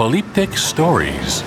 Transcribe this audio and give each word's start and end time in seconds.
Polyptych 0.00 0.58
Stories. 0.58 1.44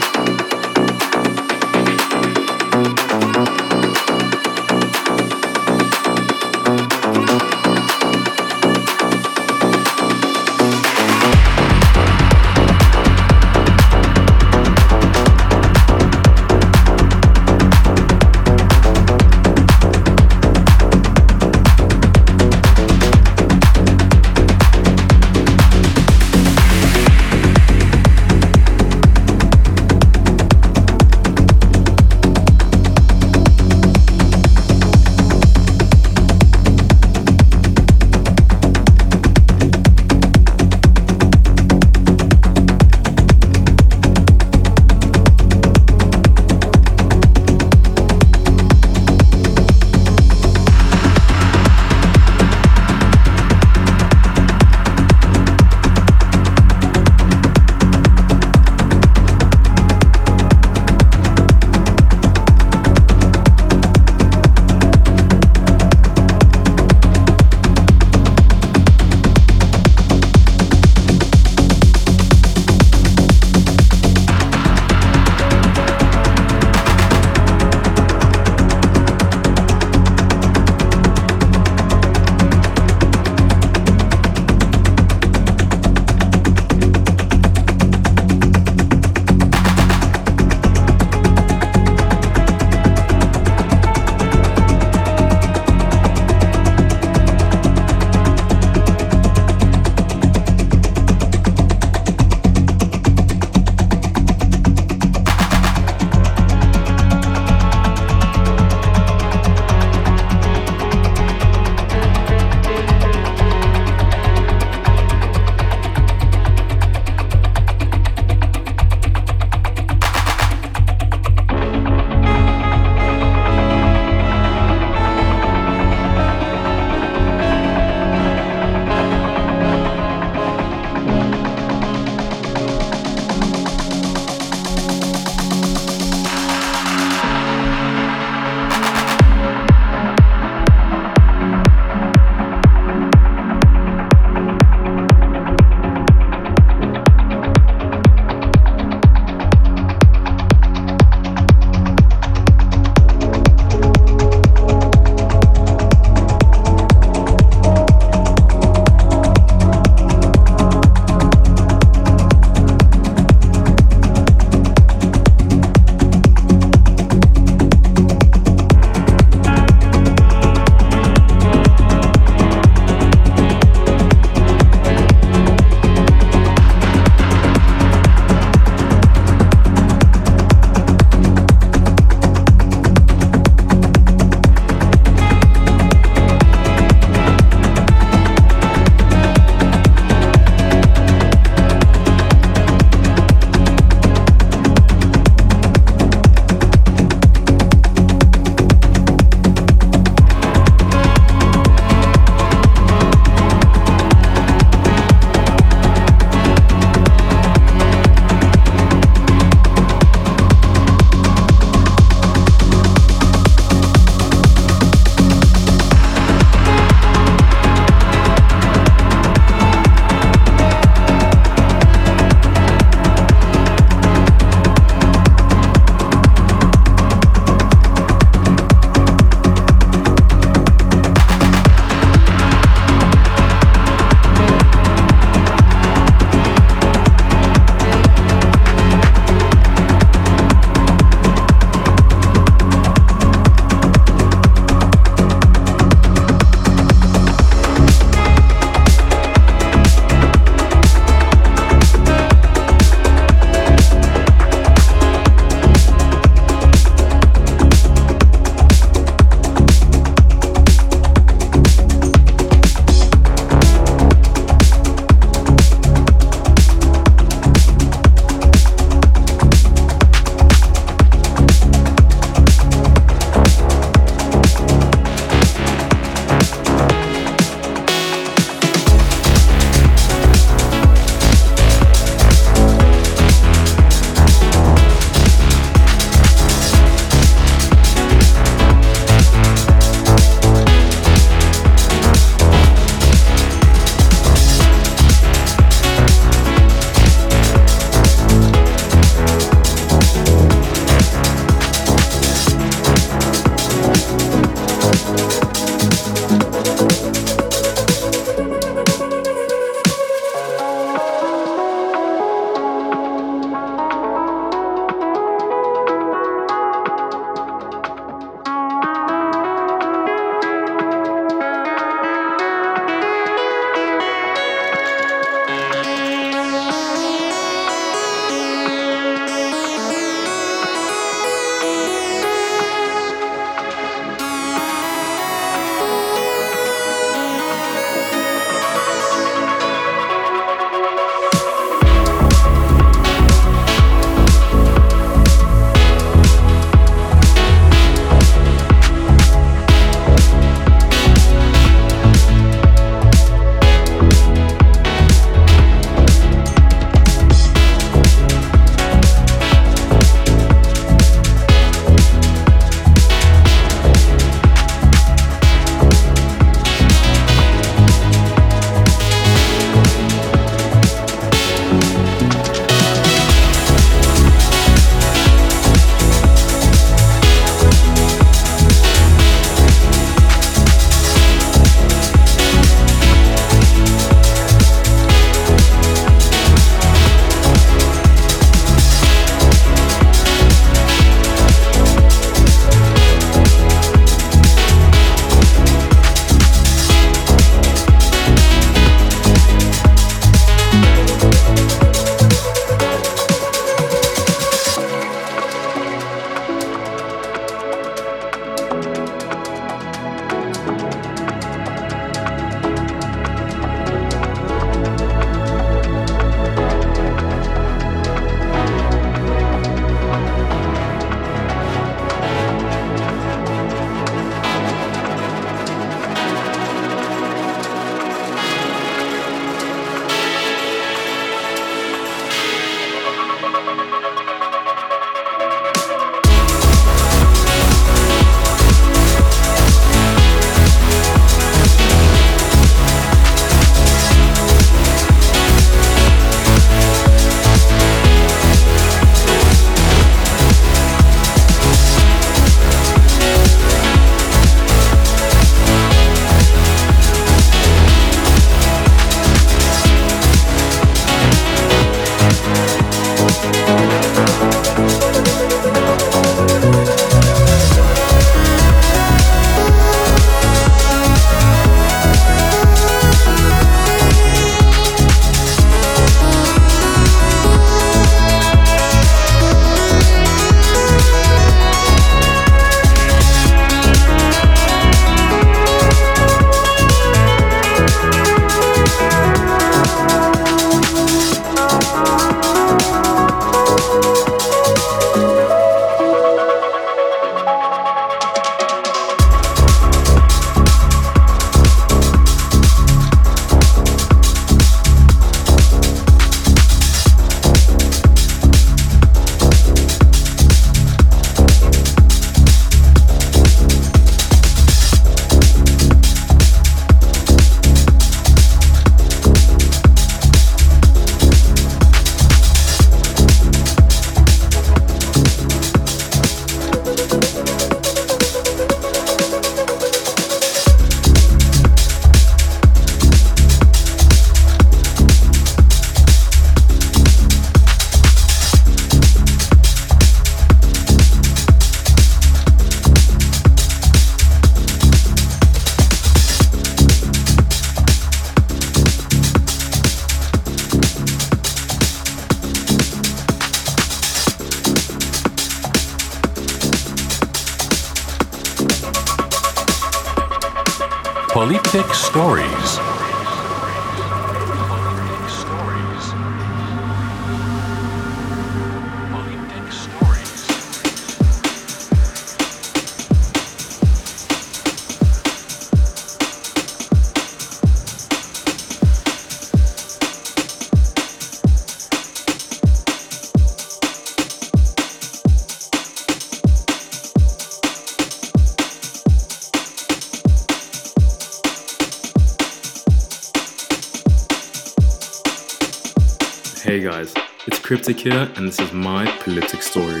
Cryptic 597.86 598.12
here, 598.12 598.28
and 598.34 598.48
this 598.48 598.58
is 598.58 598.72
my 598.72 599.06
Politic 599.20 599.62
story. 599.62 600.00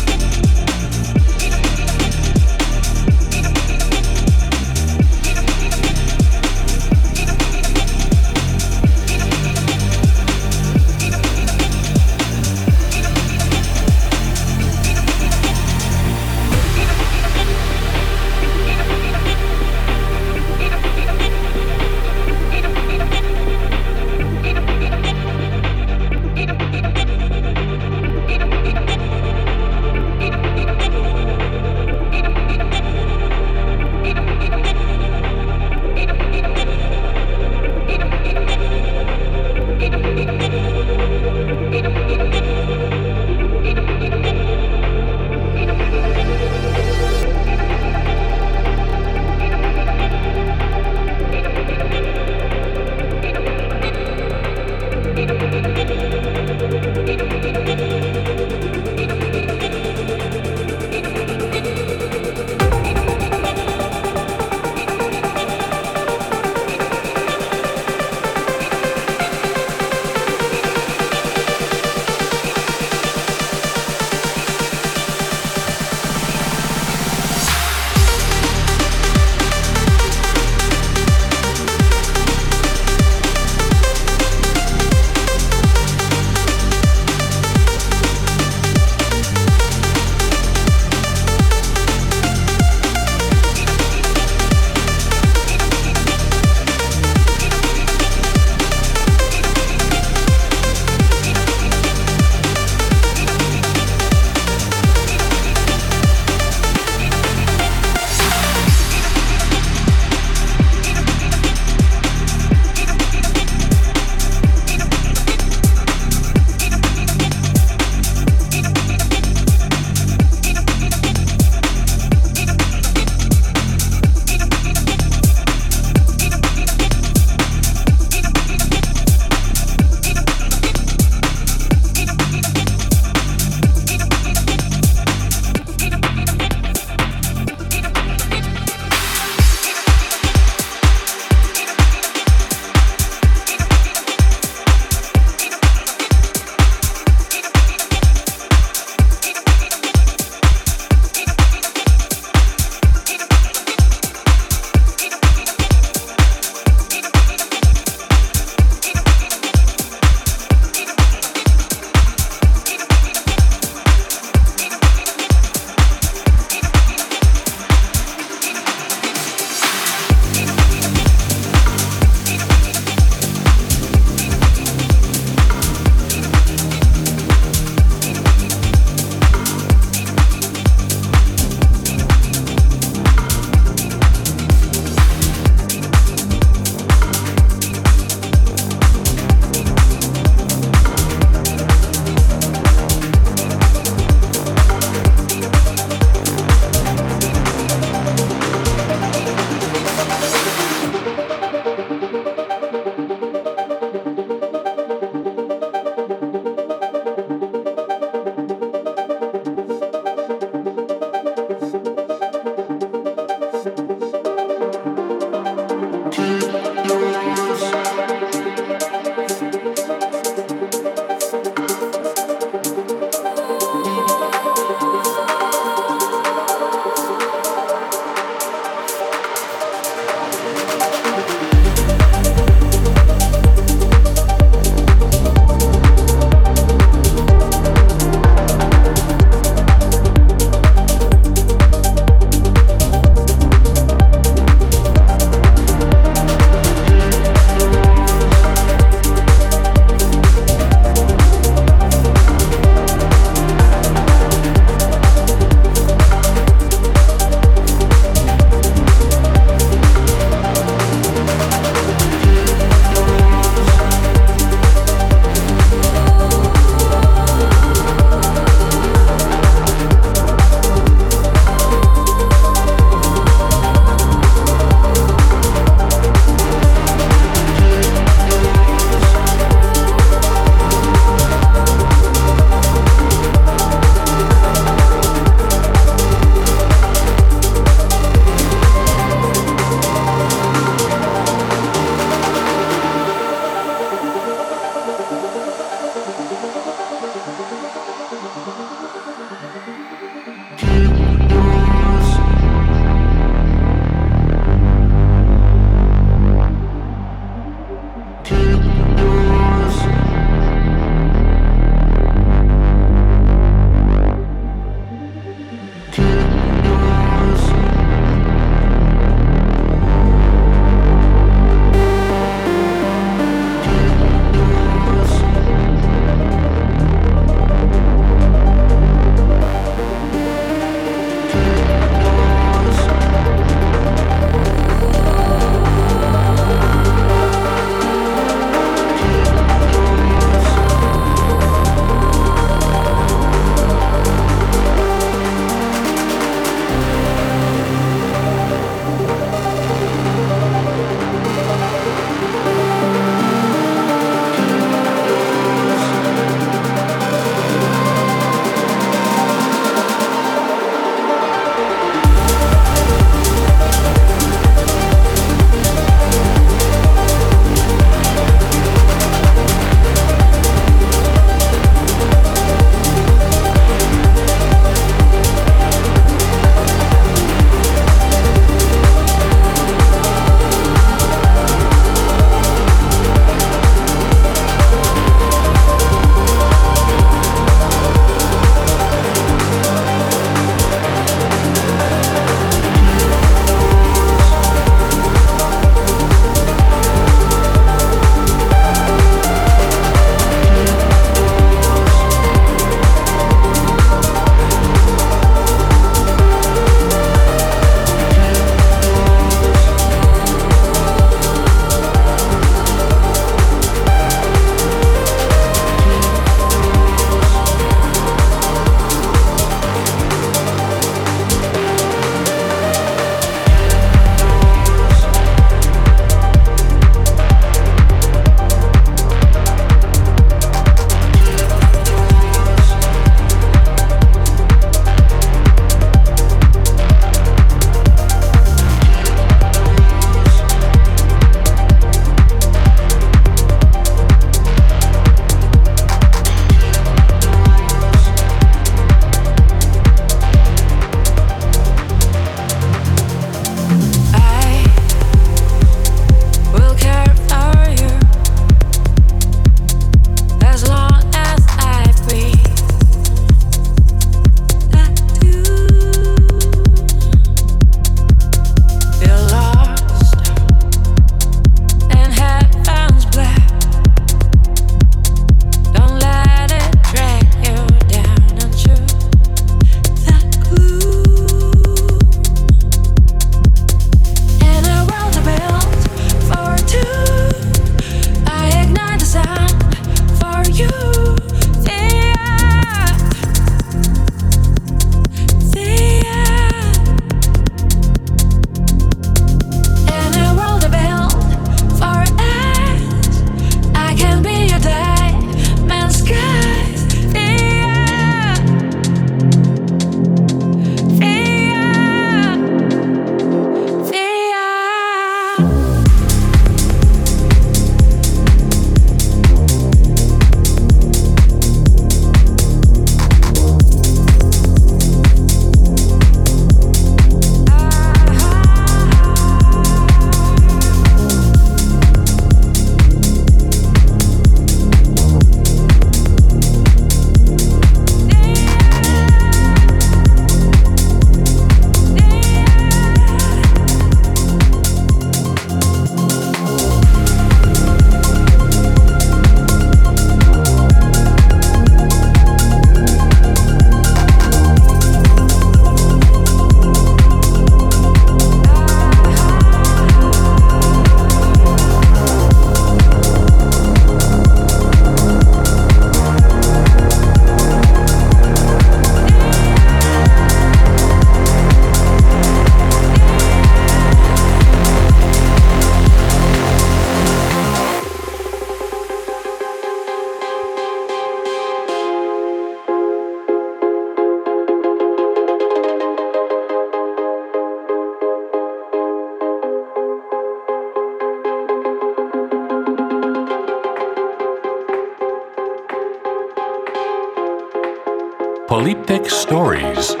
Polyptech 599.01 599.11
Stories. 599.11 600.00